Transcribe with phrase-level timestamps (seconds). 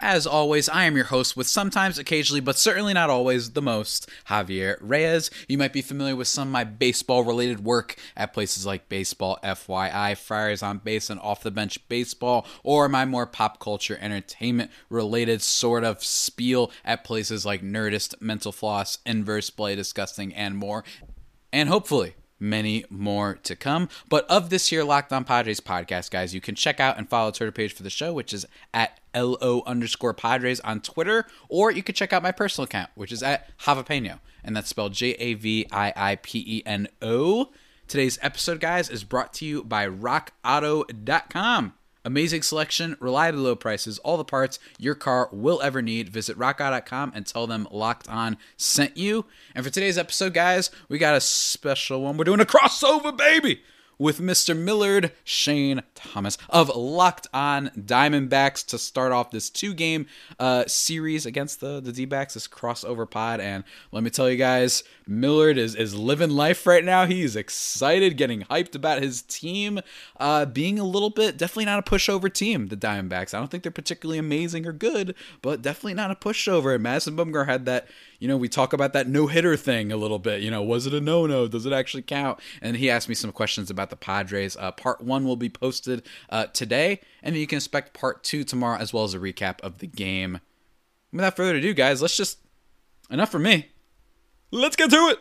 [0.00, 4.08] as always, I am your host with sometimes, occasionally, but certainly not always, the most,
[4.28, 5.30] Javier Reyes.
[5.48, 9.38] You might be familiar with some of my baseball related work at places like Baseball
[9.44, 14.70] FYI, Friars on Base, and Off the Bench Baseball, or my more pop culture entertainment
[14.90, 20.84] related sort of spiel at places like Nerdist, Mental Floss, Inverse Play, Disgusting, and more.
[21.52, 23.88] And hopefully, many more to come.
[24.08, 27.30] But of this here Locked On Padres podcast, guys, you can check out and follow
[27.30, 31.82] Twitter page for the show, which is at LO underscore Padres on Twitter, or you
[31.82, 35.34] can check out my personal account, which is at Javapeno, and that's spelled J A
[35.34, 37.50] V I I P E N O.
[37.86, 41.74] Today's episode, guys, is brought to you by RockAuto.com.
[42.04, 46.10] Amazing selection, reliably low prices, all the parts your car will ever need.
[46.10, 49.24] Visit rockauto.com and tell them Locked On sent you.
[49.54, 52.16] And for today's episode, guys, we got a special one.
[52.16, 53.62] We're doing a crossover, baby!
[53.98, 54.56] with Mr.
[54.56, 60.06] Millard Shane Thomas of Locked On Diamondbacks to start off this two game
[60.38, 63.40] uh, series against the, the D backs, this crossover pod.
[63.40, 67.06] And let me tell you guys, Millard is, is living life right now.
[67.06, 69.80] He's excited, getting hyped about his team
[70.18, 73.34] uh, being a little bit, definitely not a pushover team, the Diamondbacks.
[73.34, 76.74] I don't think they're particularly amazing or good, but definitely not a pushover.
[76.74, 77.88] And Madison Bumgarner had that
[78.24, 80.40] you know, we talk about that no hitter thing a little bit.
[80.40, 81.46] You know, was it a no no?
[81.46, 82.40] Does it actually count?
[82.62, 84.56] And he asked me some questions about the Padres.
[84.56, 88.78] Uh, part one will be posted uh, today, and you can expect part two tomorrow,
[88.78, 90.40] as well as a recap of the game.
[91.12, 92.38] Without further ado, guys, let's just
[93.10, 93.68] enough for me.
[94.54, 95.18] Let's get to it.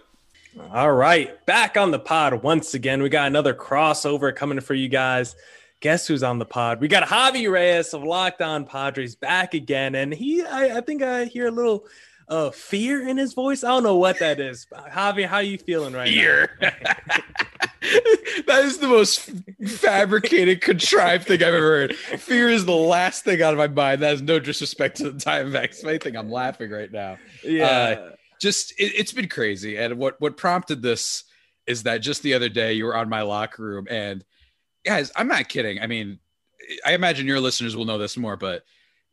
[0.71, 3.01] All right, back on the pod once again.
[3.01, 5.35] We got another crossover coming for you guys.
[5.79, 6.79] Guess who's on the pod?
[6.79, 11.01] We got Javi Reyes of Locked On Padres back again, and he, I, I think
[11.01, 11.85] I hear a little
[12.27, 13.63] uh fear in his voice.
[13.63, 14.67] I don't know what that is.
[14.71, 16.55] Javi, how you feeling right fear.
[16.61, 16.69] now?
[17.81, 19.31] that is the most
[19.67, 21.95] fabricated, contrived thing I've ever heard.
[21.95, 24.03] Fear is the last thing out of my mind.
[24.03, 25.83] That is no disrespect to the Diamondbacks.
[25.83, 27.17] I think I'm laughing right now.
[27.43, 27.65] Yeah.
[27.65, 28.11] Uh,
[28.43, 29.77] just it, it's been crazy.
[29.77, 31.23] And what what prompted this
[31.65, 34.23] is that just the other day you were on my locker room and
[34.85, 35.79] guys, I'm not kidding.
[35.79, 36.19] I mean,
[36.85, 38.63] I imagine your listeners will know this more, but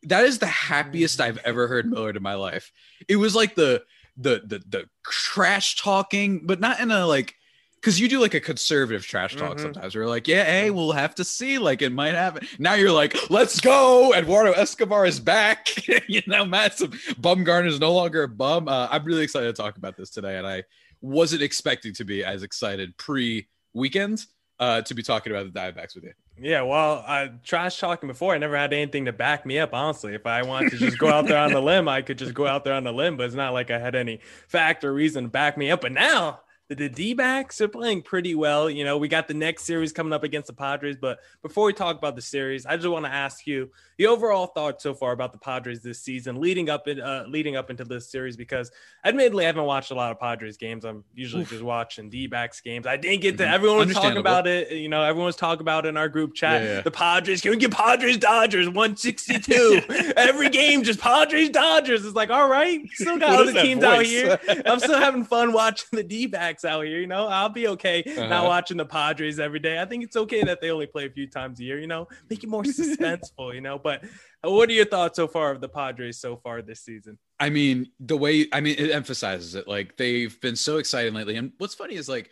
[0.03, 2.73] that is the happiest I've ever heard Millard in my life.
[3.07, 3.83] It was like the
[4.17, 7.35] the the the trash talking, but not in a like
[7.81, 9.63] because you do like a conservative trash talk mm-hmm.
[9.63, 9.95] sometimes.
[9.95, 11.57] We're like, yeah, hey, we'll have to see.
[11.57, 12.47] Like it might happen.
[12.59, 14.13] Now you're like, let's go.
[14.13, 15.67] Eduardo Escobar is back.
[16.07, 18.67] you know, massive Bumgarner is no longer a bum.
[18.67, 20.63] Uh, I'm really excited to talk about this today, and I
[21.01, 24.25] wasn't expecting to be as excited pre weekend
[24.59, 26.13] uh, to be talking about the Diamondbacks with you.
[26.39, 28.33] Yeah, well, I trash talking before.
[28.33, 29.73] I never had anything to back me up.
[29.73, 32.33] Honestly, if I wanted to just go out there on the limb, I could just
[32.35, 33.17] go out there on the limb.
[33.17, 35.81] But it's not like I had any fact or reason to back me up.
[35.81, 36.41] But now
[36.77, 38.69] the D backs are playing pretty well.
[38.69, 40.95] You know, we got the next series coming up against the Padres.
[40.95, 44.47] But before we talk about the series, I just want to ask you the overall
[44.47, 47.83] thought so far about the Padres this season, leading up in uh, leading up into
[47.83, 48.37] this series.
[48.37, 48.71] Because
[49.03, 50.85] admittedly, I haven't watched a lot of Padres games.
[50.85, 51.49] I'm usually Oof.
[51.49, 52.87] just watching D backs games.
[52.87, 53.43] I didn't get to.
[53.43, 53.53] Mm-hmm.
[53.53, 54.71] Everyone was talking about it.
[54.71, 56.63] You know, everyone was talking about it in our group chat.
[56.63, 56.81] Yeah, yeah.
[56.81, 60.83] The Padres can we get Padres Dodgers 162 every game?
[60.83, 62.05] Just Padres Dodgers.
[62.05, 63.97] It's like all right, still got other teams voice?
[63.97, 64.39] out here.
[64.65, 66.99] I'm still having fun watching the D backs out here.
[66.99, 68.27] You know, I'll be okay uh-huh.
[68.27, 69.81] not watching the Padres every day.
[69.81, 71.79] I think it's okay that they only play a few times a year.
[71.79, 73.53] You know, make it more suspenseful.
[73.53, 74.03] You know, but
[74.43, 77.17] what are your thoughts so far of the Padres so far this season?
[77.39, 79.67] I mean, the way I mean, it emphasizes it.
[79.67, 81.35] Like they've been so exciting lately.
[81.37, 82.29] And what's funny is like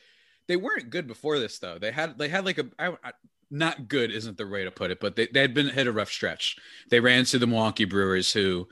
[0.47, 1.77] they weren't good before this though.
[1.77, 3.11] They had they had like a I, I,
[3.51, 5.91] not good isn't the way to put it, but they, they had been hit a
[5.91, 6.57] rough stretch.
[6.89, 8.67] They ran to the Milwaukee Brewers, who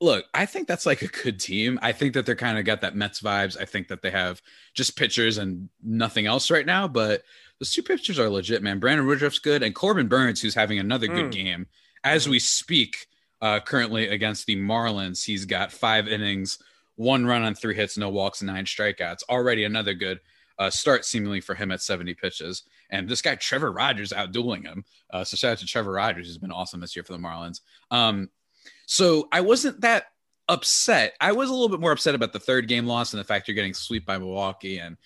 [0.00, 1.78] look, I think that's like a good team.
[1.82, 3.60] I think that they're kind of got that Mets vibes.
[3.60, 4.42] I think that they have
[4.74, 7.22] just pitchers and nothing else right now, but
[7.58, 8.78] those two pitchers are legit, man.
[8.78, 11.32] Brandon Woodruff's good, and Corbin Burnes, who's having another good mm.
[11.32, 11.66] game
[12.04, 12.32] as mm-hmm.
[12.32, 13.06] we speak.
[13.42, 16.58] Uh, currently against the Marlins, he's got five innings,
[16.94, 19.22] one run on three hits, no walks, nine strikeouts.
[19.28, 20.20] Already another good
[20.58, 22.62] uh, start, seemingly for him at 70 pitches.
[22.88, 24.84] And this guy Trevor Rogers outdueling him.
[25.12, 27.60] Uh, so shout out to Trevor Rogers, who's been awesome this year for the Marlins.
[27.90, 28.30] Um,
[28.86, 30.06] so I wasn't that
[30.48, 31.14] upset.
[31.20, 33.48] I was a little bit more upset about the third game loss and the fact
[33.48, 34.96] you're getting swept by Milwaukee and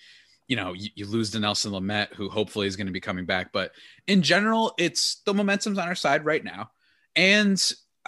[0.47, 3.25] you know you, you lose to Nelson Lamet, who hopefully is going to be coming
[3.25, 3.51] back.
[3.51, 3.71] But
[4.07, 6.71] in general, it's the momentum's on our side right now,
[7.15, 7.61] and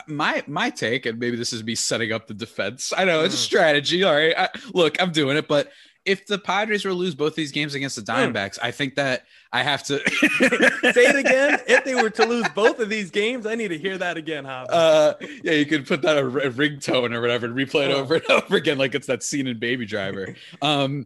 [0.08, 2.94] my my take, and maybe this is me setting up the defense.
[2.96, 3.42] I know it's a mm.
[3.42, 4.04] strategy.
[4.04, 5.72] All right, I, look, I'm doing it, but
[6.06, 9.26] if the Padres were to lose both these games against the Diamondbacks, I think that
[9.54, 11.60] I have to say it again.
[11.68, 14.44] If they were to lose both of these games, I need to hear that again,
[14.46, 14.66] Huh?
[14.70, 15.14] Uh,
[15.44, 18.26] yeah, you could put that a, a ringtone or whatever and replay it over and
[18.30, 20.36] over again, like it's that scene in Baby Driver.
[20.62, 21.06] Um,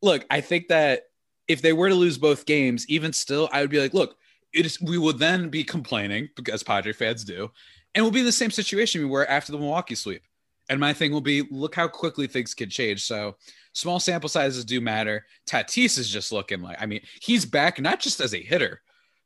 [0.00, 1.04] look, I think that
[1.48, 4.16] if they were to lose both games, even still, I would be like, look,
[4.52, 4.80] it is.
[4.80, 7.50] We would then be complaining because Padre fans do,
[7.94, 10.22] and we'll be in the same situation we were after the Milwaukee sweep.
[10.68, 13.04] And my thing will be, look how quickly things can change.
[13.04, 13.36] So
[13.76, 15.26] small sample sizes do matter.
[15.46, 18.80] Tatis is just looking like, I mean, he's back not just as a hitter,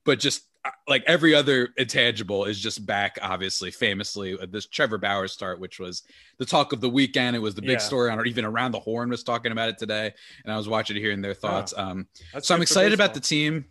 [0.05, 3.17] but just uh, like every other intangible is just back.
[3.23, 6.03] Obviously, famously, uh, this Trevor Bauer start, which was
[6.39, 7.37] the talk of the weekend.
[7.37, 7.79] It was the big yeah.
[7.79, 10.13] story on, or even around the horn was talking about it today,
[10.45, 11.73] and I was watching it, hearing their thoughts.
[11.77, 12.09] Um,
[12.41, 13.67] so I'm excited about the team.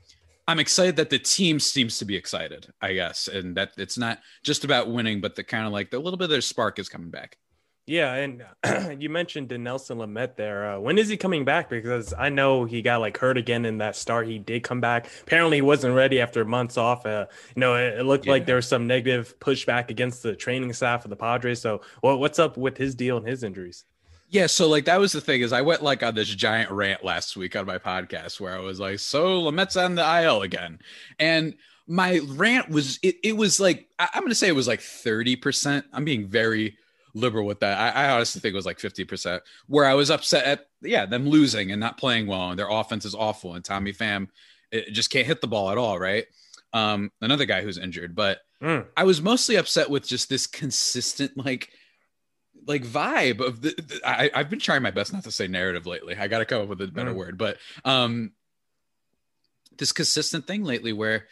[0.48, 4.20] I'm excited that the team seems to be excited, I guess, and that it's not
[4.44, 6.90] just about winning, but the kind of like the little bit of their spark is
[6.90, 7.38] coming back.
[7.90, 8.44] Yeah, and
[9.02, 10.74] you mentioned Dinelson Lamet there.
[10.74, 11.72] Uh, when is he coming back?
[11.72, 14.28] Because I know he got like hurt again in that start.
[14.28, 15.10] He did come back.
[15.24, 17.08] Apparently, he wasn't ready after months off.
[17.08, 17.26] Uh,
[17.56, 18.34] you know, it, it looked yeah.
[18.34, 21.62] like there was some negative pushback against the training staff of the Padres.
[21.62, 23.86] So, well, what's up with his deal and his injuries?
[24.30, 27.04] Yeah, so like that was the thing is I went like on this giant rant
[27.04, 30.78] last week on my podcast where I was like, so Lamet's on the IL again,
[31.18, 31.56] and
[31.88, 35.36] my rant was it, it was like I, I'm gonna say it was like thirty
[35.36, 35.88] percent.
[35.92, 36.78] I'm being very
[37.14, 37.78] liberal with that.
[37.78, 41.28] I, I, honestly think it was like 50%, where I was upset at, yeah, them
[41.28, 42.50] losing and not playing well.
[42.50, 43.56] And their offense is awful.
[43.56, 44.28] And Tommy Pham
[44.72, 46.26] it just can't hit the ball at all, right?
[46.74, 48.16] Um, another guy who's injured.
[48.16, 48.86] But mm.
[48.96, 51.70] I was mostly upset with just this consistent, like,
[52.68, 55.86] like vibe of the, the I, have been trying my best not to say narrative
[55.86, 56.16] lately.
[56.16, 57.16] I got to come up with a better mm.
[57.16, 58.32] word, but um,
[59.78, 61.28] this consistent thing lately where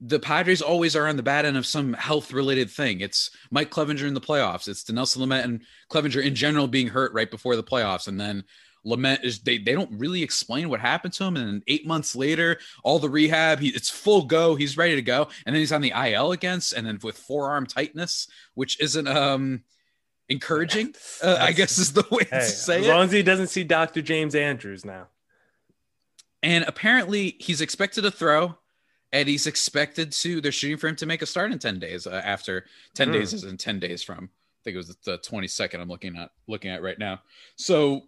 [0.00, 3.00] the Padres always are on the bad end of some health related thing.
[3.00, 4.68] It's Mike Clevinger in the playoffs.
[4.68, 8.06] It's Dinelson Lamet and Clevinger in general being hurt right before the playoffs.
[8.06, 8.44] And then
[8.84, 11.36] Lamet is they they don't really explain what happened to him.
[11.36, 14.54] And eight months later, all the rehab, he, it's full go.
[14.54, 15.28] He's ready to go.
[15.46, 19.64] And then he's on the IL against, and then with forearm tightness, which isn't um
[20.28, 20.94] encouraging.
[21.22, 22.88] Uh, I guess is the way hey, to say as it.
[22.88, 24.02] As long as he doesn't see Dr.
[24.02, 25.08] James Andrews now.
[26.42, 28.56] And apparently he's expected to throw
[29.16, 30.42] and he's expected to.
[30.42, 32.06] They're shooting for him to make a start in ten days.
[32.06, 33.14] Uh, after ten mm.
[33.14, 34.24] days is in ten days from.
[34.24, 35.80] I think it was the twenty second.
[35.80, 37.20] I'm looking at looking at right now.
[37.56, 38.02] So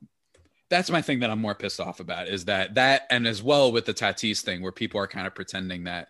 [0.69, 3.73] that's my thing that I'm more pissed off about is that that and as well
[3.73, 6.09] with the Tatis thing where people are kind of pretending that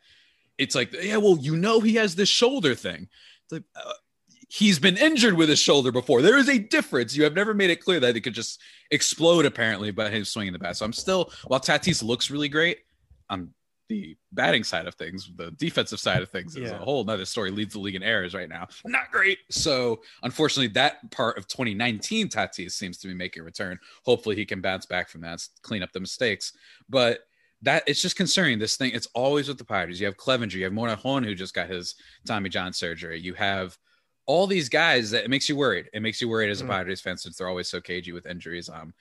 [0.59, 3.09] it's like yeah well you know he has this shoulder thing.
[3.53, 3.93] Like, uh,
[4.49, 6.23] he's been injured with his shoulder before.
[6.23, 7.15] There is a difference.
[7.15, 8.61] You have never made it clear that it could just
[8.91, 10.77] explode apparently by him swinging the bat.
[10.77, 12.79] So I'm still while Tatis looks really great,
[13.31, 13.55] I'm
[13.89, 16.77] the batting side of things, the defensive side of things is yeah.
[16.77, 17.51] a whole nother story.
[17.51, 18.69] Leads the league in errors right now.
[18.85, 19.39] Not great.
[19.51, 23.79] So unfortunately, that part of 2019 Tatis seems to be making a return.
[24.05, 26.53] Hopefully, he can bounce back from that, clean up the mistakes.
[26.89, 27.21] But
[27.63, 28.59] that it's just concerning.
[28.59, 30.01] This thing, it's always with the Padres.
[30.01, 31.95] You have Clevinger, you have Morejon, who just got his
[32.27, 33.21] Tommy John surgery.
[33.21, 33.77] You have
[34.27, 35.89] all these guys that it makes you worried.
[35.93, 36.69] It makes you worried as a mm.
[36.69, 38.69] Padres fan since they're always so cagey with injuries.
[38.69, 38.93] Um,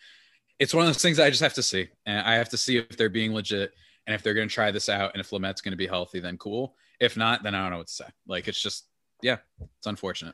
[0.57, 2.77] it's one of those things I just have to see, and I have to see
[2.77, 3.73] if they're being legit
[4.07, 6.19] and if they're going to try this out and if Lamet's going to be healthy,
[6.19, 6.75] then cool.
[6.99, 8.05] If not, then I don't know what to say.
[8.25, 8.87] Like, it's just,
[9.21, 9.37] yeah,
[9.77, 10.33] it's unfortunate.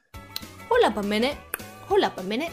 [0.69, 1.37] Hold up a minute.
[1.87, 2.51] Hold up a minute.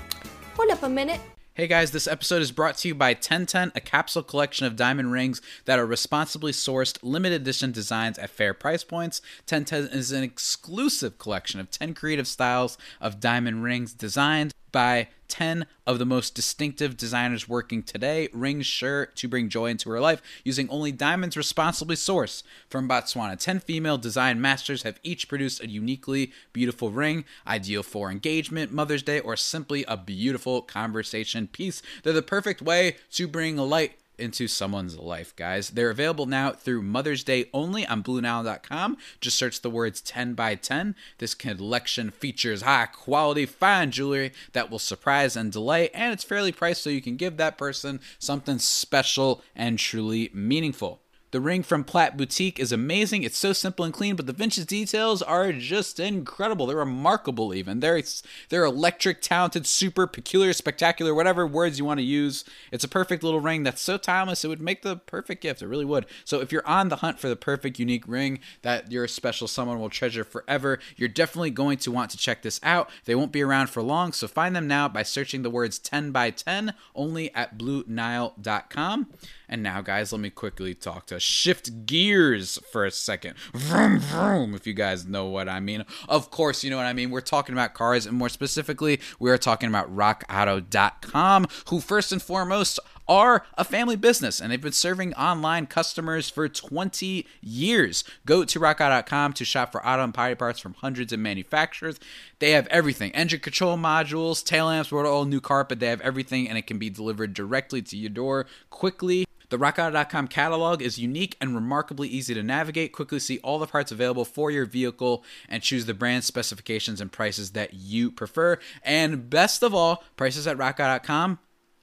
[0.56, 1.20] Hold up a minute.
[1.54, 5.12] Hey guys, this episode is brought to you by 1010, a capsule collection of diamond
[5.12, 9.20] rings that are responsibly sourced, limited edition designs at fair price points.
[9.46, 15.66] 1010 is an exclusive collection of 10 creative styles of diamond rings designed by 10
[15.86, 18.28] of the most distinctive designers working today.
[18.32, 23.38] Rings sure to bring joy into her life using only diamonds responsibly sourced from Botswana.
[23.38, 29.02] 10 female design masters have each produced a uniquely beautiful ring, ideal for engagement, Mother's
[29.02, 31.80] Day, or simply a beautiful conversation piece.
[32.02, 35.70] They're the perfect way to bring light into someone's life, guys.
[35.70, 38.96] They're available now through Mother's Day only on BlueNile.com.
[39.20, 40.94] Just search the words 10 by 10.
[41.18, 46.52] This collection features high quality, fine jewelry that will surprise and delight, and it's fairly
[46.52, 51.00] priced so you can give that person something special and truly meaningful.
[51.30, 53.22] The ring from Platt Boutique is amazing.
[53.22, 56.66] It's so simple and clean, but the vintage details are just incredible.
[56.66, 57.78] They're remarkable, even.
[57.78, 58.02] They're,
[58.48, 62.44] they're electric, talented, super, peculiar, spectacular, whatever words you want to use.
[62.72, 65.62] It's a perfect little ring that's so timeless, it would make the perfect gift.
[65.62, 66.06] It really would.
[66.24, 69.78] So if you're on the hunt for the perfect, unique ring that your special someone
[69.78, 72.90] will treasure forever, you're definitely going to want to check this out.
[73.04, 76.10] They won't be around for long, so find them now by searching the words 10
[76.10, 79.06] by 10 only at BlueNile.com.
[79.50, 83.34] And now, guys, let me quickly talk to shift gears for a second.
[83.52, 85.84] Vroom, vroom, if you guys know what I mean.
[86.08, 87.10] Of course, you know what I mean.
[87.10, 92.22] We're talking about cars, and more specifically, we are talking about rockauto.com, who, first and
[92.22, 92.78] foremost,
[93.08, 98.04] are a family business and they've been serving online customers for 20 years.
[98.24, 101.98] Go to rockauto.com to shop for auto and body parts from hundreds of manufacturers.
[102.38, 105.80] They have everything engine control modules, tail lamps, rotor oil, new carpet.
[105.80, 109.26] They have everything and it can be delivered directly to your door quickly.
[109.50, 112.92] The RockAuto.com catalog is unique and remarkably easy to navigate.
[112.92, 117.10] Quickly see all the parts available for your vehicle and choose the brand specifications and
[117.10, 118.58] prices that you prefer.
[118.84, 121.40] And best of all, prices at RockAuto.com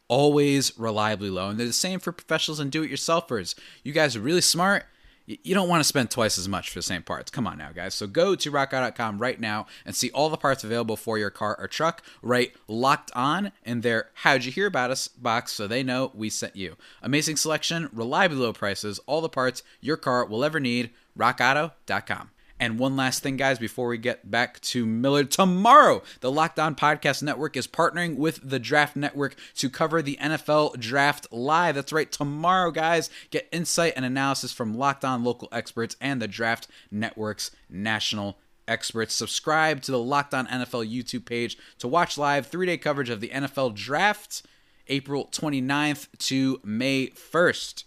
[0.07, 1.49] always reliably low.
[1.49, 3.53] And they're the same for professionals and do it yourselfers.
[3.83, 4.85] You guys are really smart.
[5.27, 7.29] You don't want to spend twice as much for the same parts.
[7.29, 7.93] Come on now, guys.
[7.93, 11.57] So go to rockauto.com right now and see all the parts available for your car
[11.59, 12.01] or truck.
[12.21, 16.29] Right locked on in their How'd You Hear About Us box so they know we
[16.29, 16.77] sent you.
[17.01, 20.91] Amazing selection, reliably low prices, all the parts your car will ever need.
[21.17, 22.29] RockAuto.com.
[22.59, 25.29] And one last thing, guys, before we get back to Millard.
[25.29, 30.17] Tomorrow, the Locked On Podcast Network is partnering with the Draft Network to cover the
[30.19, 31.75] NFL Draft live.
[31.75, 33.11] That's right, tomorrow, guys.
[33.29, 39.13] Get insight and analysis from Locked On local experts and the Draft Network's national experts.
[39.13, 43.21] Subscribe to the Locked On NFL YouTube page to watch live three day coverage of
[43.21, 44.41] the NFL Draft,
[44.87, 47.83] April 29th to May 1st.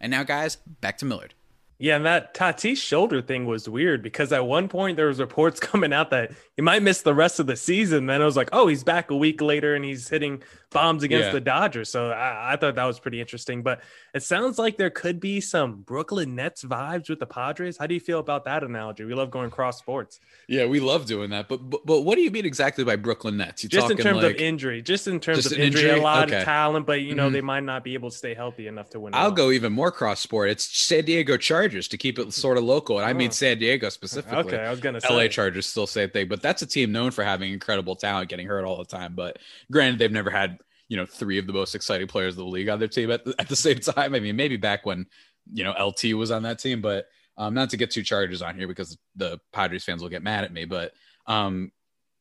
[0.00, 1.34] And now, guys, back to Millard.
[1.78, 5.58] Yeah, and that Tatis shoulder thing was weird because at one point there was reports
[5.70, 8.06] coming out that he might miss the rest of the season.
[8.06, 11.26] Then it was like, oh, he's back a week later and he's hitting bombs against
[11.26, 11.32] Yeah.
[11.32, 11.88] the Dodgers.
[11.88, 13.62] So I, I thought that was pretty interesting.
[13.62, 13.80] But
[14.14, 17.76] it sounds like there could be some Brooklyn Nets vibes with the Padres.
[17.76, 19.04] How do you feel about that analogy?
[19.04, 21.48] We love going cross sports, Yeah, we love doing that.
[21.48, 23.64] But but, but what do you mean exactly by Brooklyn Nets?
[23.64, 25.98] You just in terms like, of injury, just in terms Just of injury, injury?
[25.98, 26.38] a lot Okay.
[26.38, 27.32] of talent, but you know Mhm.
[27.32, 29.12] they might not be able to stay healthy enough to win.
[29.14, 30.50] I'll go even more cross sport.
[30.50, 33.32] It's San Diego Chargers to keep it sort of local, and I mean Oh.
[33.32, 34.38] San Diego specifically.
[34.54, 37.10] Okay, I was gonna say LA Chargers still same thing, but that's a team known
[37.10, 39.14] for having incredible talent, getting hurt all the time.
[39.14, 39.38] But
[39.70, 42.68] granted, they've never had you know three of the most exciting players of the league
[42.68, 44.14] on their team at the, at the same time.
[44.14, 45.06] I mean, maybe back when
[45.52, 47.06] you know LT was on that team, but
[47.36, 50.44] um, not to get two Chargers on here because the Padres fans will get mad
[50.44, 50.64] at me.
[50.66, 50.92] But
[51.26, 51.72] um,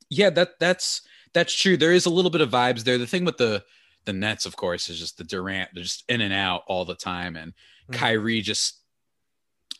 [0.09, 1.01] yeah, that that's
[1.33, 1.77] that's true.
[1.77, 2.97] There is a little bit of vibes there.
[2.97, 3.63] The thing with the
[4.05, 5.69] the Nets, of course, is just the Durant.
[5.73, 7.53] They're just in and out all the time, and
[7.89, 7.93] Mhm.
[7.95, 8.79] Kyrie just.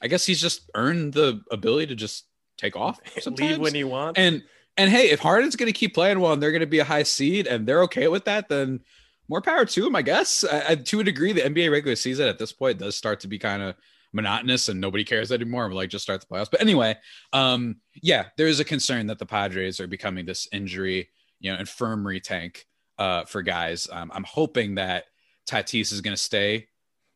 [0.04, 2.26] I guess he's just earned the ability to just
[2.58, 3.52] take off sometimes.
[3.52, 4.20] leave when he wants.
[4.20, 4.44] and
[4.76, 6.84] and hey, if Harden's going to keep playing well and they're going to be a
[6.84, 8.82] high seed and they're okay with that, then
[9.30, 10.44] more power to him, I guess.
[10.44, 13.28] I, I, to a degree, the NBA regular season at this point does start to
[13.28, 13.76] be kind of
[14.14, 15.68] monotonous and nobody cares anymore.
[15.68, 16.50] We're like, just start the playoffs.
[16.50, 16.98] But anyway,
[17.34, 21.60] um, yeah, there is a concern that the Padres are becoming this injury, you know,
[21.60, 22.66] infirmary tank
[22.98, 23.88] uh, for guys.
[23.92, 25.06] Um, I'm hoping that
[25.48, 26.68] Tatis is going to stay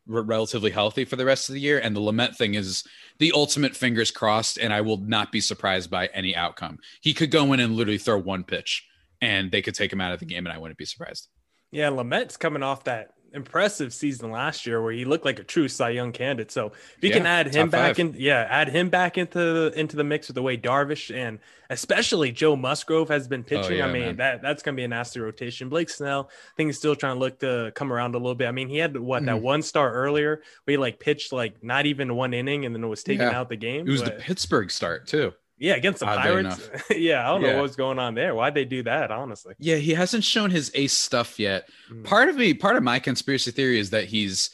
[0.07, 1.79] re- relatively healthy for the rest of the year.
[1.79, 2.83] And the Lamet thing is
[3.19, 6.79] the ultimate fingers crossed, and I will not be surprised by any outcome.
[7.01, 8.87] He could go in and literally throw one pitch,
[9.21, 11.27] and they could take him out of the game, and I wouldn't be surprised.
[11.71, 15.67] Yeah, Lamet's coming off that impressive season last year where he looked like a true
[15.67, 16.51] Cy Young candidate.
[16.51, 17.99] So if you can add him back five.
[17.99, 21.39] in, yeah, add him back into the into the mix with the way Darvish and
[21.69, 23.73] especially Joe Musgrove has been pitching.
[23.73, 24.15] Oh, yeah, I mean, man.
[24.17, 25.69] that that's gonna be a nasty rotation.
[25.69, 28.47] Blake Snell, I think he's still trying to look to come around a little bit.
[28.47, 29.41] I mean, he had what that Mhm.
[29.41, 32.87] one star earlier where he like pitched like not even one inning and then it
[32.87, 33.37] was taken Yeah.
[33.39, 33.87] out the game.
[33.87, 35.33] It was the Pittsburgh start too.
[35.57, 36.69] Yeah, against the Pirates.
[36.91, 38.35] yeah, I don't know what's going on there.
[38.35, 39.55] Why'd they do that, honestly?
[39.59, 41.69] Yeah, he hasn't shown his ace stuff yet.
[41.91, 42.03] Mm.
[42.03, 44.49] Part of me, part of my conspiracy theory is that he's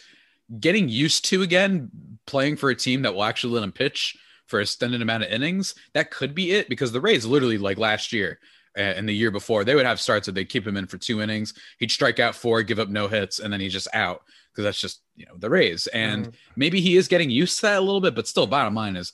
[0.59, 1.89] getting used to again
[2.25, 5.29] playing for a team that will actually let him pitch for a extended amount of
[5.29, 5.75] innings.
[5.93, 8.39] That could be it because the Rays literally like last year
[8.75, 11.21] and the year before they would have starts that they'd keep him in for two
[11.21, 11.53] innings.
[11.79, 14.79] He'd strike out four, give up no hits, and then he's just out because that's
[14.79, 15.87] just you know the Rays.
[15.87, 16.33] And Mhm.
[16.55, 19.13] maybe he is getting used to that a little bit, but still, bottom line is,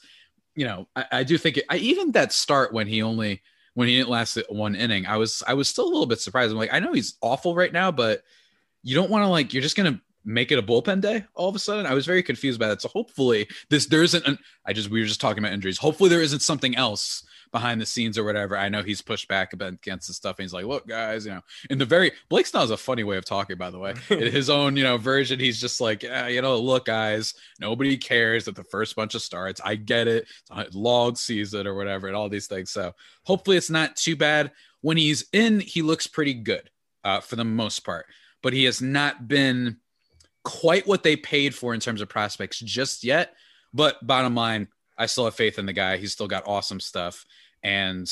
[0.59, 3.41] you know, I, I do think it, I even that start when he only
[3.75, 6.51] when he didn't last one inning, I was I was still a little bit surprised.
[6.51, 8.23] I'm like, I know he's awful right now, but
[8.83, 11.55] you don't want to like you're just gonna make it a bullpen day all of
[11.55, 11.85] a sudden.
[11.85, 12.81] I was very confused by that.
[12.81, 15.77] So hopefully this there isn't an I just we were just talking about injuries.
[15.77, 18.57] Hopefully there isn't something else behind the scenes or whatever.
[18.57, 21.41] I know he's pushed back against the stuff and he's like, look, guys, you know,
[21.69, 23.93] in the very Blake has a funny way of talking, by the way.
[24.09, 27.97] In his own, you know, version, he's just like, yeah, you know, look, guys, nobody
[27.97, 29.61] cares that the first bunch of starts.
[29.63, 30.27] I get it.
[30.57, 32.71] It's a long season or whatever, and all these things.
[32.71, 34.51] So hopefully it's not too bad.
[34.81, 36.69] When he's in, he looks pretty good
[37.03, 38.05] uh, for the most part,
[38.41, 39.77] but he has not been
[40.43, 43.33] quite what they paid for in terms of prospects just yet.
[43.73, 44.67] But bottom line,
[44.99, 45.97] I still have faith in the guy.
[45.97, 47.25] He's still got awesome stuff.
[47.63, 48.11] And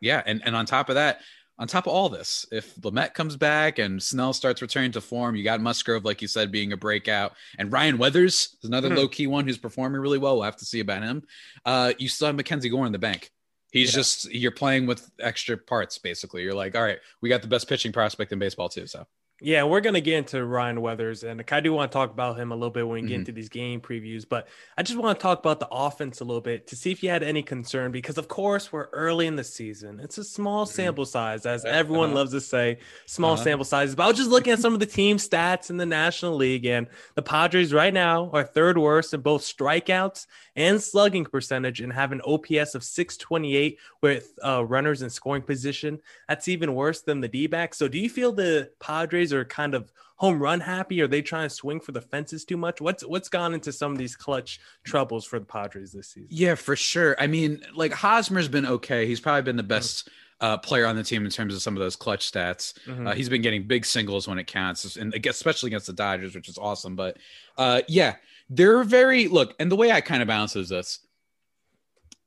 [0.00, 1.20] yeah, and, and on top of that,
[1.56, 5.36] on top of all this, if Lamet comes back and Snell starts returning to form,
[5.36, 8.96] you got Musgrove, like you said, being a breakout, and Ryan Weathers is another Hmm.
[8.96, 10.34] low key one who's performing really well.
[10.34, 11.22] We'll have to see about him.
[11.64, 13.30] Uh, you still have Mackenzie Gore in the bank.
[13.70, 13.98] He's Yeah.
[14.00, 16.42] just you're playing with extra parts basically.
[16.42, 18.86] You're like, all right, we got the best pitching prospect in baseball too.
[18.88, 19.06] So
[19.40, 22.52] Yeah, we're gonna get into Ryan Weathers, and I do want to talk about him
[22.52, 23.18] a little bit when we get Mhm.
[23.18, 24.24] into these game previews.
[24.26, 24.46] But
[24.78, 27.10] I just want to talk about the offense a little bit to see if you
[27.10, 29.98] had any concern, because of course we're early in the season.
[30.00, 32.18] It's a small sample size, as everyone uh-huh.
[32.18, 33.42] loves to say, small Uh-huh.
[33.42, 33.96] sample sizes.
[33.96, 36.64] But I was just looking at some of the team stats in the National League,
[36.64, 36.86] and
[37.16, 42.12] the Padres right now are third worst in both strikeouts and slugging percentage, and have
[42.12, 45.98] an OPS of 628 with uh, runners in scoring position.
[46.28, 47.78] That's even worse than the D backs.
[47.78, 51.00] So, do you feel the Padres are kind of home run happy?
[51.00, 52.80] Are they trying to swing for the fences too much?
[52.80, 56.28] What's what's gone into some of these clutch troubles for the Padres this season?
[56.30, 57.16] yeah, for sure.
[57.18, 59.06] I mean, like Hosmer's been okay.
[59.06, 60.08] He's probably been the best
[60.40, 62.74] uh, player on the team in terms of some of those clutch stats.
[62.86, 63.08] Mhm.
[63.08, 66.48] Uh, he's been getting big singles when it counts, and especially against the Dodgers, which
[66.48, 66.96] is awesome.
[66.96, 67.16] But
[67.56, 68.16] uh, yeah,
[68.50, 71.00] they're very look, and the way I kind of balance is this: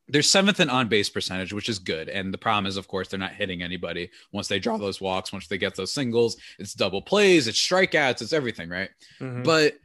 [0.10, 2.10] they're seventh in on base percentage, which is good.
[2.10, 5.34] And the problem is, of course, they're not hitting anybody once they draw those walks.
[5.34, 8.90] Once they get those singles, it's double plays, it's strikeouts, it's everything, right?
[9.20, 9.44] Mhm.
[9.44, 9.76] But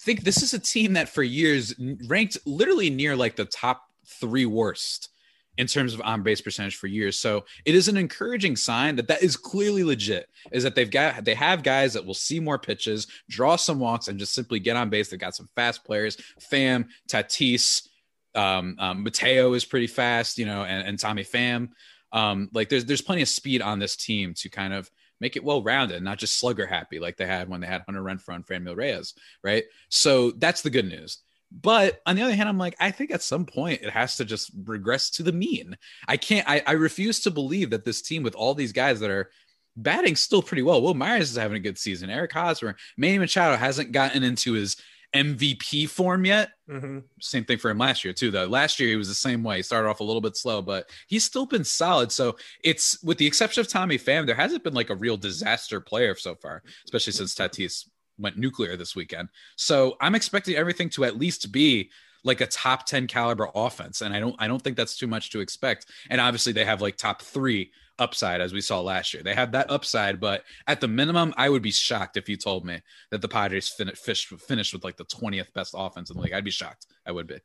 [0.00, 1.74] think this is a team that for years
[2.06, 3.82] ranked literally near like the top
[4.20, 5.08] three worst
[5.56, 7.18] in terms of on base percentage for years.
[7.18, 10.28] So it is an encouraging sign that that is clearly legit.
[10.52, 14.08] Is that they've got they have guys that will see more pitches, draw some walks,
[14.08, 15.10] and just simply get on base.
[15.10, 16.16] They've got some fast players.
[16.52, 17.88] Pham, Tatis,
[18.34, 21.70] um, um, Mateo is pretty fast, you know, and, and Tommy Pham.
[22.12, 25.44] Um, like there's there's plenty of speed on this team to kind of make it
[25.44, 28.46] well rounded, not just slugger happy like they had when they had Hunter Renfroe and
[28.46, 29.64] Franmil Reyes, right?
[29.88, 31.18] So that's the good news.
[31.50, 34.24] But on the other hand, I'm like, I think at some point it has to
[34.24, 35.76] just regress to the mean.
[36.08, 39.10] I can't, I, I refuse to believe that this team with all these guys that
[39.10, 39.30] are
[39.76, 40.82] batting still pretty well.
[40.82, 42.10] Wil Myers is having a good season.
[42.10, 44.76] Eric Hosmer, Manny Machado hasn't gotten into his
[45.14, 46.50] MVP form yet.
[46.68, 47.04] Mhm.
[47.20, 48.30] Same thing for him last year too.
[48.30, 49.58] Though last year he was the same way.
[49.58, 52.10] He started off a little bit slow, but he's still been solid.
[52.10, 55.80] So it's with the exception of Tommy Pham, there hasn't been like a real disaster
[55.80, 59.28] player so far, especially since Tatis went nuclear this weekend.
[59.56, 61.90] So I'm expecting everything to at least be
[62.24, 64.00] like a top 10 caliber offense.
[64.00, 65.86] And I don't I don't think that's too much to expect.
[66.10, 69.22] And obviously they have like top three upside as we saw last year.
[69.22, 72.64] They have that upside, but at the minimum, I would be shocked if you told
[72.64, 76.22] me that the Padres fin- fish, finished with like the 20th best offense in the
[76.22, 76.32] league.
[76.32, 76.86] I'd be shocked.
[77.06, 77.38] I would be.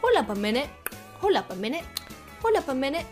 [0.00, 0.68] Hold up a minute.
[1.18, 1.84] Hold up a minute.
[2.40, 3.06] Hold up a minute.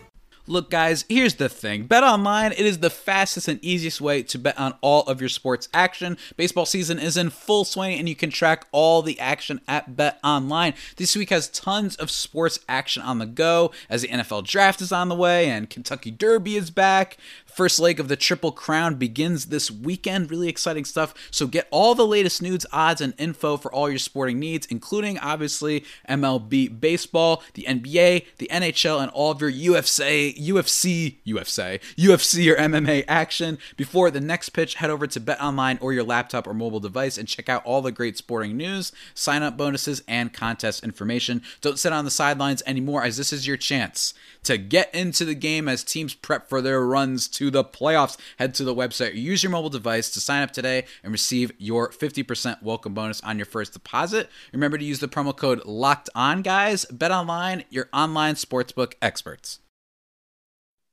[0.51, 1.85] Look, guys, here's the thing.
[1.85, 5.29] Bet online, it is the fastest and easiest way to bet on all of your
[5.29, 6.17] sports action.
[6.35, 10.19] Baseball season is in full swing and you can track all the action at Bet
[10.25, 10.73] Online.
[10.97, 14.91] This week has tons of sports action on the go as the NFL draft is
[14.91, 17.15] on the way and Kentucky Derby is back.
[17.53, 20.31] First leg of the Triple Crown begins this weekend.
[20.31, 21.13] Really exciting stuff.
[21.31, 25.19] So get all the latest news, odds, and info for all your sporting needs, including
[25.19, 32.51] obviously MLB baseball, the NBA, the NHL, and all of your UFC, UFC, UFC, UFC
[32.51, 33.57] or MMA action.
[33.75, 37.17] Before the next pitch, head over to Bet Online or your laptop or mobile device
[37.17, 41.41] and check out all the great sporting news, sign up bonuses, and contest information.
[41.61, 45.35] Don't sit on the sidelines anymore, as this is your chance to get into the
[45.35, 48.17] game as teams prep for their runs to the playoffs.
[48.37, 51.53] Head to the website or use your mobile device to sign up today and receive
[51.57, 54.29] your 50% welcome bonus on your first deposit.
[54.51, 56.85] Remember to use the promo code LOCKED ON, guys.
[56.85, 59.60] Bet online, your online sportsbook experts.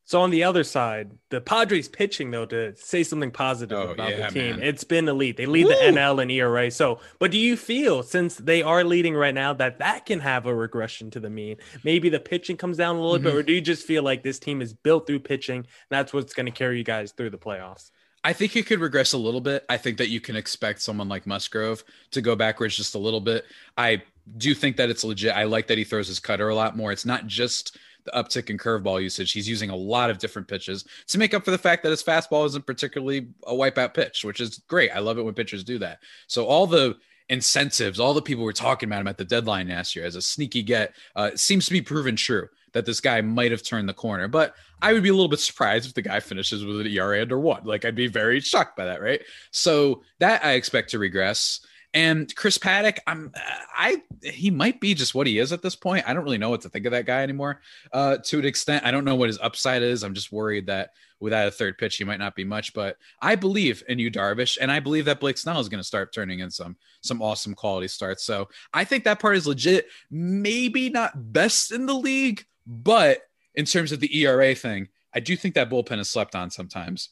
[0.09, 4.11] So on the other side, the Padres pitching though to say something positive Oh, about
[4.16, 4.57] yeah, the team.
[4.57, 4.62] man.
[4.66, 5.37] It's been elite.
[5.37, 5.68] They lead Woo!
[5.68, 6.71] the NL and ERA.
[6.71, 10.47] So, but do you feel since they are leading right now that that can have
[10.47, 11.57] a regression to the mean?
[11.85, 13.37] Maybe the pitching comes down a little bit, Mhm.
[13.37, 15.59] or do you just feel like this team is built through pitching?
[15.59, 17.90] And that's what's going to carry you guys through the playoffs.
[18.25, 19.66] I think it could regress a little bit.
[19.68, 23.21] I think that you can expect someone like Musgrove to go backwards just a little
[23.21, 23.44] bit.
[23.77, 24.03] I
[24.38, 25.33] do think that it's legit.
[25.37, 26.92] I like that he throws his cutter a lot more.
[26.92, 27.77] It's not just
[28.11, 29.33] the uptick in curveball usage.
[29.33, 32.03] He's using a lot of different pitches to make up for the fact that his
[32.03, 34.90] fastball isn't particularly a wipeout pitch, which is great.
[34.90, 36.01] I love it when pitchers do that.
[36.27, 36.97] So all the
[37.29, 40.23] incentives, all the people were talking about him at the deadline last year as a
[40.23, 43.94] sneaky get, uh, seems to be proven true that this guy might have turned the
[43.94, 44.29] corner.
[44.29, 47.21] But I would be a little bit surprised if the guy finishes with an ERA
[47.21, 47.64] under one.
[47.64, 49.21] Like I'd be very shocked by that, right?
[49.51, 51.61] So that I expect to regress.
[51.94, 53.33] And Chris Paddack, I'm
[53.74, 56.05] I he might be just what he is at this point.
[56.07, 57.61] I don't really know what to think of that guy anymore.
[57.92, 60.03] Uh, to an extent, I don't know what his upside is.
[60.03, 62.74] I'm just worried that without a third pitch, he might not be much.
[62.74, 65.87] But I believe in Yu, Darvish, and I believe that Blake Snell is going to
[65.87, 68.24] start turning in some some awesome quality starts.
[68.24, 69.87] So I think that part is legit.
[70.11, 73.20] Maybe not best in the league, but
[73.55, 77.11] in terms of the ERA thing, I do think that bullpen is slept on sometimes.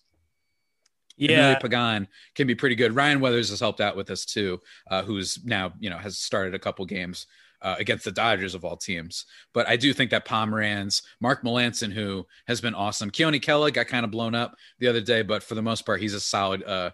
[1.17, 2.95] Yeah, Emilio Pagan can be pretty good.
[2.95, 6.55] Ryan Weathers has helped out with this too, uh, who's now you know has started
[6.55, 7.27] a couple games
[7.63, 9.25] uh, against the Dodgers of all teams.
[9.53, 13.89] But I do think that Pomeranz, Mark Melancon, who has been awesome, Keone Kela got
[13.89, 16.63] kind of blown up the other day, but for the most part, he's a solid
[16.65, 16.91] uh,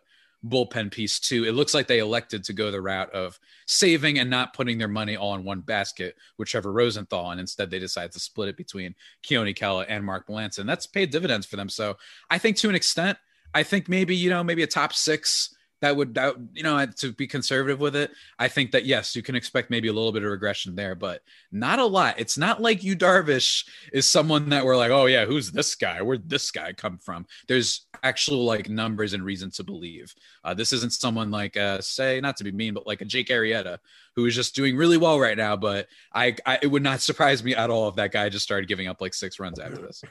[0.46, 1.44] bullpen piece too.
[1.44, 4.88] It looks like they elected to go the route of saving and not putting their
[4.88, 8.56] money all in one basket with Trevor Rosenthal, and instead they decided to split it
[8.56, 10.66] between Keone Kela and Mark Melancon.
[10.66, 11.68] That's paid dividends for them.
[11.68, 11.96] So
[12.30, 13.18] I think to an extent
[13.54, 17.12] I think maybe you know maybe a top six that would that you know to
[17.12, 18.12] be conservative with it.
[18.38, 21.22] I think that yes, you can expect maybe a little bit of regression there, but
[21.50, 22.14] not a lot.
[22.18, 26.00] It's not like Yu Darvish is someone that we're like, oh yeah, who's this guy?
[26.00, 27.26] Where'd this guy come from?
[27.48, 30.14] There's actual like numbers and reason to believe.
[30.44, 33.28] Uh, this isn't someone like uh, say not to be mean, but like a Jake
[33.28, 33.78] Arrieta
[34.14, 35.56] who is just doing really well right now.
[35.56, 38.68] But I, I it would not surprise me at all if that guy just started
[38.68, 40.04] giving up like six runs after this.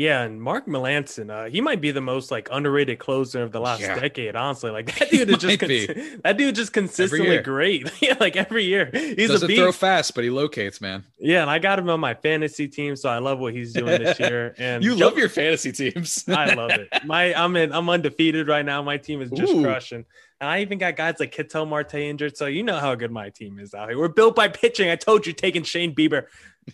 [0.00, 3.60] Yeah, and Mark Melancon, uh, he might be the most like underrated closer of the
[3.60, 4.00] last yeah.
[4.00, 4.34] decade.
[4.34, 5.60] Honestly, like that dude is just
[6.22, 7.86] that dude just consistently great.
[8.00, 9.60] yeah, like every year he's doesn't a beast.
[9.60, 11.04] throw fast, but he locates, man.
[11.18, 14.02] Yeah, and I got him on my fantasy team, so I love what he's doing
[14.02, 14.54] this year.
[14.56, 16.24] And you love your fantasy teams.
[16.26, 16.88] I love it.
[17.04, 18.80] My I'm in I'm undefeated right now.
[18.80, 19.62] My team is just Ooh.
[19.62, 20.06] crushing.
[20.40, 22.36] And I even got guys like Ketel Marte injured.
[22.36, 23.98] So you know how good my team is out here.
[23.98, 24.88] We're built by pitching.
[24.88, 26.26] I told you taking Shane Bieber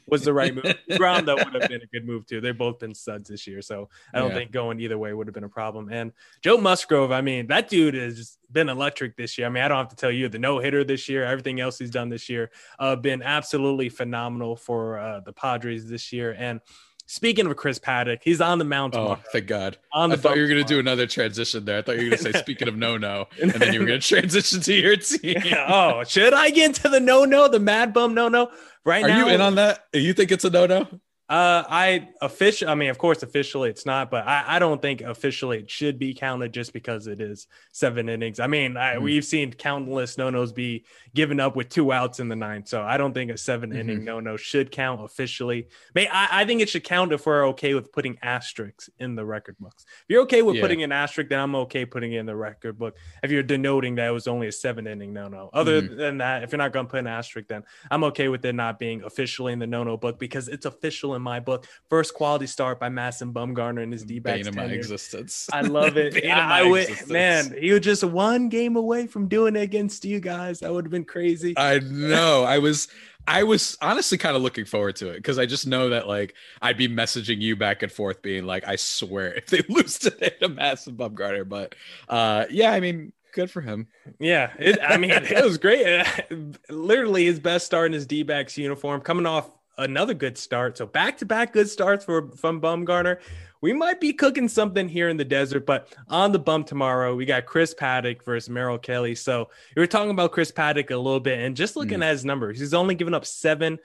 [0.07, 0.65] was the right move.
[0.97, 2.41] Brown that would have been a good move too.
[2.41, 4.37] They've both been studs this year, so I don't yeah.
[4.37, 5.89] think going either way would have been a problem.
[5.91, 9.47] And Joe Musgrove, I mean, that dude has been electric this year.
[9.47, 11.79] I mean, I don't have to tell you the no hitter this year, everything else
[11.79, 16.35] he's done this year, uh, been absolutely phenomenal for uh, the Padres this year.
[16.39, 16.61] And
[17.09, 18.97] Speaking of Chris Paddack, he's on the mound.
[18.97, 19.79] Oh, thank God!
[19.93, 21.79] On the I thought you were going to do another transition there.
[21.79, 23.87] I thought you were going to say, "Speaking of no no," and then you were
[23.87, 25.37] going to transition to your team.
[25.69, 28.51] oh, should I get into the no no, the Mad Bum no no?
[28.85, 29.87] Right now, Are now, you in on that?
[29.93, 30.89] You think it's a no no?
[31.29, 32.69] Uh, I official.
[32.69, 35.99] I mean, of course, officially it's not, but I, I don't think officially it should
[35.99, 38.39] be counted just because it is seven innings.
[38.39, 39.03] I mean, I, mm-hmm.
[39.03, 40.85] we've seen countless no nos be
[41.17, 43.79] given up with two outs in the ninth, so I don't think a 7 mm-hmm.
[43.79, 45.67] inning no no should count officially.
[45.97, 49.25] May I, I think it should count if we're okay with putting asterisks in the
[49.25, 49.85] record books.
[49.85, 50.63] If you're okay with yeah.
[50.63, 52.97] putting an asterisk, then I'm okay putting it in the record book.
[53.25, 55.97] If you're denoting that it was only a seven inning no no, other mm-hmm.
[55.97, 58.55] than that, if you're not going to put an asterisk, then I'm okay with it
[58.55, 61.67] not being officially in the no no book because it's official in my book.
[61.89, 64.53] First quality start by Madison Bumgarner in his D backs.
[64.55, 65.49] my existence.
[65.53, 66.25] I love it.
[66.31, 70.21] I, I would, man, he was just one game away from doing it against you
[70.21, 70.61] guys.
[70.61, 71.55] That would have been crazy.
[71.57, 72.45] I know.
[72.45, 72.89] I was.
[73.29, 76.35] I was honestly kind of looking forward to it because I just know that like
[76.63, 80.33] I'd be messaging you back and forth, being like, "I swear, if they lose today
[80.41, 81.75] to Madison Bumgarner," but
[82.09, 83.87] uh, yeah, I mean, good for him.
[84.19, 86.05] Yeah, it, I mean, it was great.
[86.69, 90.77] Literally his best start in his D backs uniform, coming off another good start.
[90.79, 93.19] So back to back good starts for from Bumgarner.
[93.63, 97.25] We might be cooking something here in the desert, but on the bump tomorrow, we
[97.25, 99.15] got Chris Paddack versus Merrill Kelly.
[99.15, 102.05] So we were talking about Chris Paddack a little bit, and just looking mm.
[102.05, 103.79] at his numbers, he's only given up seven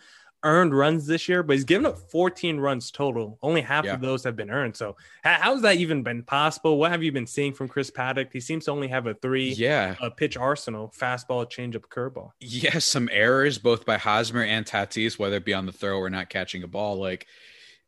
[0.44, 3.38] earned runs this year, but he's given up 14 runs total.
[3.42, 3.94] Only half yeah.
[3.94, 4.76] of those have been earned.
[4.76, 6.78] So how has that even been possible?
[6.78, 8.32] What have you been seeing from Chris Paddack?
[8.34, 9.96] He seems to only have a three yeah.
[10.00, 12.32] uh, pitch arsenal, fastball, changeup, curveball.
[12.40, 16.10] Yeah, some errors both by Hosmer and Tatis, whether it be on the throw or
[16.10, 16.98] not catching a ball.
[16.98, 17.28] Like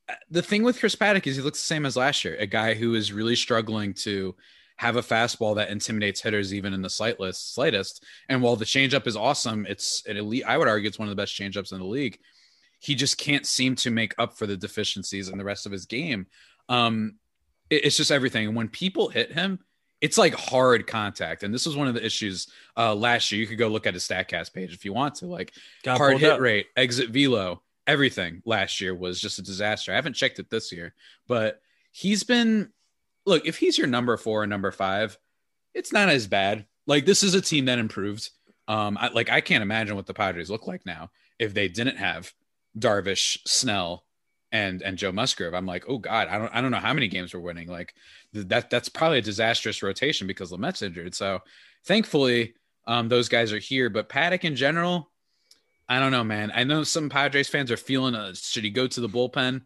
[0.07, 2.45] uh, the thing with Chris Paddack is he looks the same as last year, a
[2.45, 4.35] guy who is really struggling to
[4.77, 8.03] have a fastball that intimidates hitters even in the slightest slightest.
[8.29, 10.43] And while the changeup is awesome, it's an elite.
[10.45, 12.19] I would argue it's one of the best changeups in the league
[12.83, 15.85] he just can't seem to make up for the deficiencies in the rest of his
[15.85, 16.27] game.
[16.67, 17.15] Um,
[17.69, 18.45] it, it's just everything.
[18.45, 19.59] And when people hit him,
[20.01, 21.43] it's like hard contact.
[21.43, 23.39] And this was one of the issues uh, last year.
[23.39, 25.27] You could go look at his StatCast page if you want to.
[25.27, 26.41] Like Got hard hit up.
[26.41, 29.93] rate, exit velo, everything last year was just a disaster.
[29.93, 30.93] I haven't checked it this year,
[31.25, 31.61] but
[31.93, 32.73] he's been
[33.25, 35.17] look, if he's your number four or number five,
[35.73, 36.65] it's not as bad.
[36.85, 38.29] Like this is a team that improved.
[38.67, 41.95] Um, I, like I can't imagine what the Padres look like now if they didn't
[41.95, 42.33] have
[42.77, 44.03] Darvish, Snell,
[44.53, 45.53] and and Joe Musgrove.
[45.53, 47.67] I'm like, oh God, I don't I don't know how many games we're winning.
[47.67, 47.95] Like
[48.33, 51.15] that that's probably a disastrous rotation because Lamet's injured.
[51.15, 51.39] So
[51.85, 52.53] thankfully,
[52.85, 53.89] um, those guys are here.
[53.89, 55.11] But Paddack in general,
[55.89, 56.51] I don't know, man.
[56.53, 59.63] I know some Padres fans are feeling uh, should he go to the bullpen?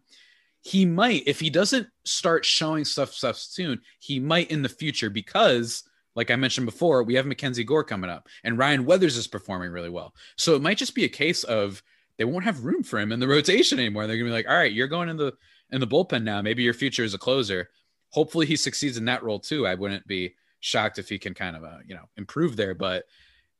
[0.62, 3.82] He might if he doesn't start showing stuff stuff soon.
[4.00, 5.84] He might in the future because.
[6.14, 9.70] Like I mentioned before, we have Mackenzie Gore coming up, and Ryan Weathers is performing
[9.70, 10.16] really well.
[10.34, 11.80] So it might just be a case of
[12.18, 14.06] they won't have room for him in the rotation anymore.
[14.06, 15.32] They're gonna be like, all right, you're going in the
[15.70, 16.42] in the bullpen now.
[16.42, 17.70] Maybe your future is a closer.
[18.10, 19.66] Hopefully he succeeds in that role too.
[19.66, 22.74] I wouldn't be shocked if he can kind of uh, you know improve there.
[22.74, 23.04] But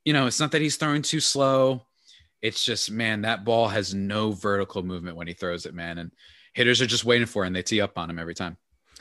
[0.04, 1.82] you know, it's not that he's throwing too slow.
[2.42, 5.98] It's just man, that ball has no vertical movement when he throws it, man.
[5.98, 6.12] And
[6.54, 8.56] hitters are just waiting for it and they tee up on him every time.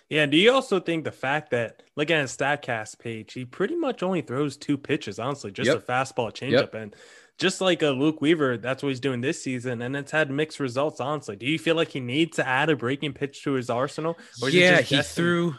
[0.10, 0.26] Yeah.
[0.26, 4.04] Do you also think the fact that looking at his Statcast page, he pretty much
[4.04, 5.78] only throws two pitches, honestly, just Yep.
[5.78, 6.74] a fastball, changeup, Yep.
[6.76, 6.96] and
[7.38, 10.60] just like a Luke Weaver, that's what he's doing this season, and it's had mixed
[10.60, 11.00] results.
[11.00, 14.18] Honestly, do you feel like he needs to add a breaking pitch to his arsenal?
[14.50, 15.56] yeah, he threw.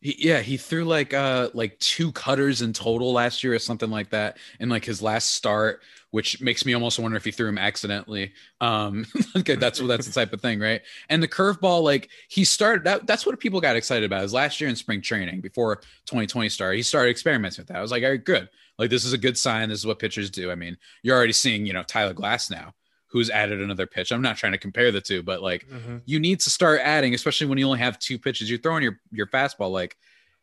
[0.00, 3.90] He, yeah, he threw like uh like two cutters in total last year or something
[3.90, 7.48] like that in like his last start, which makes me almost wonder if he threw
[7.48, 8.32] him accidentally.
[8.60, 10.80] Um, okay, that's that's the type of thing, right?
[11.08, 13.06] And the curveball, like he started that.
[13.06, 14.24] That's what people got excited about.
[14.24, 17.76] Is last year in spring training before 2020 started, he started experimenting with that.
[17.76, 18.48] I was like, all right, good.
[18.78, 19.68] Like this is a good sign.
[19.68, 20.50] This is what pitchers do.
[20.50, 22.72] I mean, you're already seeing, you know, Tyler Glasnow,
[23.10, 24.12] who's added another pitch.
[24.12, 26.02] I'm not trying to compare the two, but like Mhm.
[26.06, 28.48] you need to start adding, especially when you only have two pitches.
[28.48, 29.96] You're throwing your your fastball like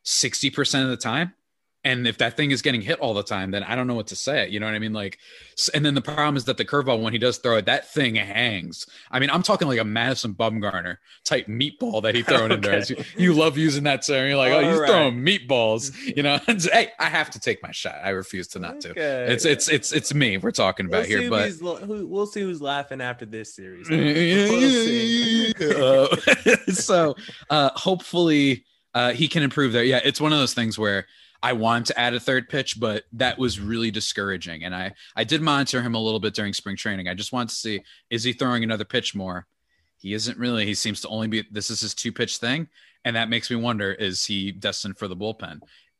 [0.03, 1.33] 60% of the time.
[1.87, 4.07] And if that thing is getting hit all the time, then I don't know what
[4.07, 4.49] to say.
[4.49, 4.91] You know what I mean?
[4.91, 5.19] Like,
[5.73, 8.15] and then the problem is that the curveball, when he does throw it, that thing
[8.15, 8.85] hangs.
[9.09, 12.83] I mean, I'm talking like a Madison Bumgarner type meatball that he thrown in there.
[12.83, 14.27] You, you love using that term.
[14.27, 14.89] You're like, oh, he's All right.
[14.89, 15.95] throwing meatballs.
[16.15, 16.39] You know,
[16.73, 17.95] hey, I have to take my shot.
[18.03, 18.93] I refuse to not to.
[19.31, 22.61] It's it's it's it's me we're talking about We'll here, but who, we'll see who's
[22.61, 23.87] laughing after this series.
[25.59, 26.09] We'll.
[26.11, 26.15] Uh,
[26.71, 27.15] so
[27.49, 29.83] uh, hopefully uh, he can improve there.
[29.83, 31.05] Yeah, it's one of those things where
[31.41, 34.63] I want to add a third pitch, but that was really discouraging.
[34.63, 37.07] And I I did monitor him a little bit during spring training.
[37.07, 39.47] I just want to see is he throwing another pitch more.
[39.99, 40.65] He isn't really.
[40.65, 41.43] He seems to only be.
[41.51, 42.67] This is his two pitch thing,
[43.03, 45.59] and that makes me wonder: is he destined for the bullpen?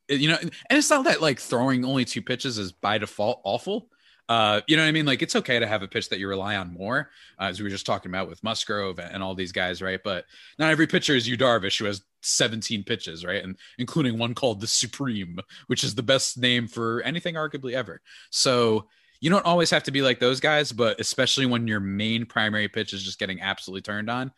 [0.10, 3.90] You know, and it's not that like throwing only two pitches is by default awful.
[4.30, 5.06] Uh, you know what I mean?
[5.06, 7.10] Like it's okay to have a pitch that you rely on more,
[7.40, 10.02] uh, as we were just talking about with Musgrove and, and all these guys, right?
[10.04, 10.26] But
[10.60, 13.44] not every pitcher is Yu Darvish, who has 17 pitches, right?
[13.44, 18.02] And including one called the Supreme, which is the best name for anything arguably ever.
[18.30, 18.88] So
[19.22, 22.68] you don't always have to be like those guys, but especially when your main primary
[22.68, 24.32] pitch is just getting absolutely turned on.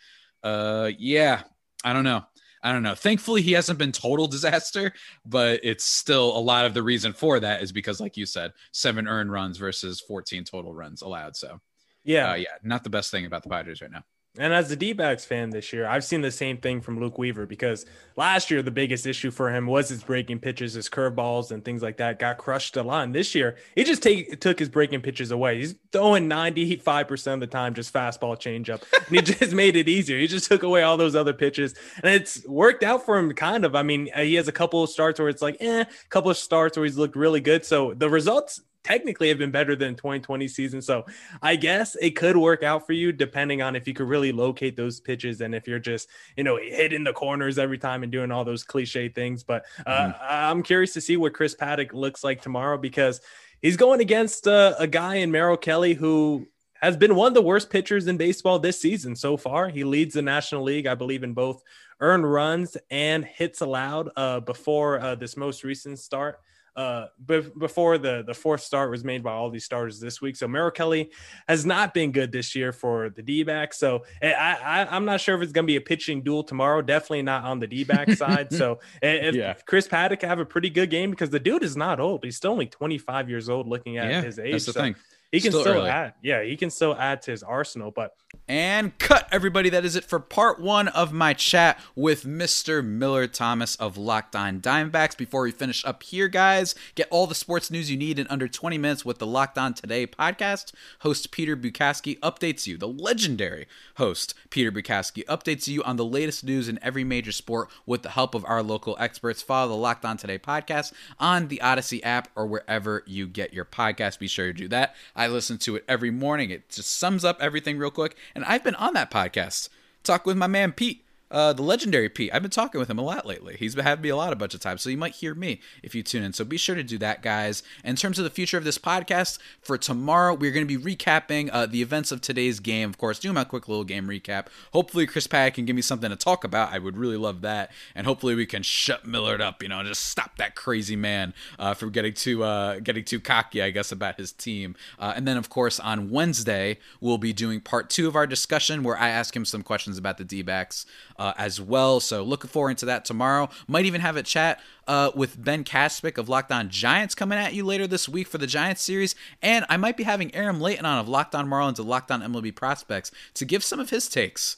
[0.43, 1.41] Uh, yeah,
[1.84, 2.23] I don't know.
[2.62, 2.95] I don't know.
[2.95, 4.91] Thankfully, he hasn't been total disaster,
[5.26, 8.52] but it's still a lot of the reason for that is because, like you said,
[8.72, 11.36] seven earned runs versus 14 total runs allowed.
[11.36, 11.60] So,
[12.04, 12.32] Yeah.
[12.32, 14.04] uh, yeah, not the best thing about the Padres right now.
[14.39, 17.17] And as a D backs fan this year, I've seen the same thing from Luke
[17.17, 21.52] Weaver because last year the biggest issue for him was his breaking pitches, his curveballs,
[21.52, 23.04] and things like that got crushed a lot.
[23.04, 25.58] And this year, he just take, took his breaking pitches away.
[25.58, 28.82] He's throwing 95% of the time just fastball changeup.
[28.93, 30.17] and he just made it easier.
[30.17, 31.75] He just took away all those other pitches.
[32.02, 33.75] And it's worked out for him kind of.
[33.75, 36.38] I mean, he has a couple of starts where it's like, eh, a couple of
[36.38, 37.65] starts where he's looked really good.
[37.65, 40.82] So the results technically have been better than 2020 season.
[40.82, 41.06] So
[41.42, 44.76] I guess it could work out for you depending on if you could really locate
[44.76, 48.32] those pitches and if you're just, you know, hitting the corners every time and doing
[48.32, 49.44] all those cliche things.
[49.44, 53.22] But uh, I'm curious to see what Chris Paddack looks like tomorrow because
[53.62, 56.48] he's going against uh, a guy in Merrill Kelly who
[56.82, 59.68] has been one of the worst pitchers in baseball this season so far.
[59.68, 61.62] He leads the National League, I believe, in both
[62.00, 66.39] earned runs and hits allowed uh, before uh, this most recent start
[66.76, 70.36] uh be- before the the fourth start was made by all these starters this week.
[70.36, 71.12] So Merrill Kelly
[71.48, 75.36] has not been good this year for the D-back so I, I I'm not sure
[75.36, 76.82] if it's going to be a pitching duel tomorrow.
[76.82, 78.52] Definitely not on the D-back side.
[78.54, 79.54] So if Yeah.
[79.66, 82.24] Chris Paddack have a pretty good game because the dude is not old.
[82.24, 84.96] He's still only 25 years old looking at yeah, his age that's the so thing.
[85.32, 87.92] he can Still still, add yeah he can still add to his arsenal.
[87.92, 88.14] But
[88.50, 89.70] And cut, everybody.
[89.70, 92.84] That is it for part one of my chat with Mr.
[92.84, 95.15] Millard Thomas of Locked On Diamondbacks.
[95.15, 98.48] Before we finish up here, guys, get all the sports news you need in under
[98.48, 100.74] 20 minutes with the Locked On Today podcast.
[101.02, 102.76] Host Peter Bukowski updates you.
[102.76, 107.70] The legendary host Peter Bukowski updates you on the latest news in every major sport
[107.86, 109.44] with the help of our local experts.
[109.44, 113.65] Follow the Locked On Today podcast on the Odyssey app or wherever you get your
[113.65, 114.18] podcast.
[114.18, 114.96] Be sure to do that.
[115.15, 116.50] I listen to it every morning.
[116.50, 118.15] It just sums up everything real quick.
[118.36, 119.70] And I've been on that podcast.
[120.04, 121.04] Talk with my man Pete.
[121.32, 122.32] Uh, the legendary Pete.
[122.34, 123.56] I've been talking with him a lot lately.
[123.58, 125.62] He's been having me a lot a bunch of times, so you might hear me
[125.84, 126.34] if you tune in.
[126.34, 127.62] So be sure to do that, guys.
[127.84, 131.50] In terms of the future of this podcast, for tomorrow, we're going to be recapping
[131.54, 132.89] uh, the events of today's game.
[132.89, 134.48] Of course, doing my quick little game recap.
[134.74, 136.74] Hopefully, Chris Paddack can give me something to talk about.
[136.74, 139.62] I would really love that, and hopefully, we can shut Millard up.
[139.62, 143.62] You know, just stop that crazy man uh, from getting too uh, getting too cocky,
[143.62, 144.76] I guess, about his team.
[144.98, 148.82] Uh, and then, of course, on Wednesday, we'll be doing part two of our discussion
[148.82, 150.86] where I ask him some questions about the D backs
[151.20, 152.00] uh, as well.
[152.00, 153.50] So, looking forward to that tomorrow.
[153.68, 157.54] Might even have a chat uh, with Ben Kaspick of Locked On Giants coming at
[157.54, 159.14] you later this week for the Giants series.
[159.42, 162.22] And I might be having Aram Leighton on of Locked On Marlins and Locked On
[162.22, 164.58] MLB Prospects to give some of his takes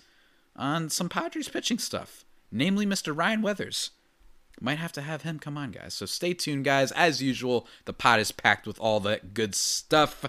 [0.55, 3.17] on some Padres pitching stuff, namely Mr.
[3.17, 3.89] Ryan Weathers.
[4.59, 5.95] Might have to have him come on, guys.
[5.95, 6.91] So stay tuned, guys.
[6.91, 10.25] As usual, the pot is packed with all that good stuff.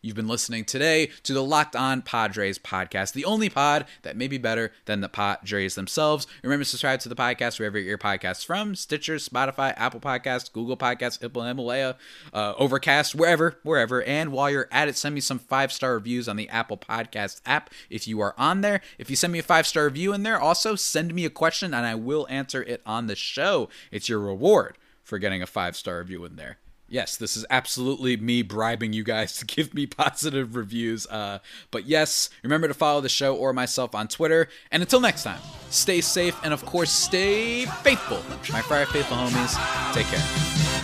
[0.00, 4.28] You've been listening today to the Locked On Padres podcast, the only pod that may
[4.28, 6.24] be better than the Padres themselves.
[6.44, 10.52] Remember to subscribe to the podcast wherever you your podcasts from Stitcher, Spotify, Apple Podcasts,
[10.52, 11.96] Google Podcasts, Himalaya,
[12.32, 14.00] uh, Overcast, wherever, wherever.
[14.04, 17.40] And while you're at it, send me some five star reviews on the Apple Podcast
[17.44, 18.80] app if you are on there.
[18.98, 21.74] If you send me a five star review in there, also send me a question
[21.74, 23.68] and I will answer it on the show.
[23.90, 26.58] It's your reward for getting a five star review in there.
[26.88, 31.06] Yes, this is absolutely me bribing you guys to give me positive reviews.
[31.06, 31.38] Uh,
[31.70, 34.48] but yes, remember to follow the show or myself on Twitter.
[34.70, 38.22] And until next time, stay safe and of course, stay faithful.
[38.52, 40.77] My Friar Faithful homies, take care.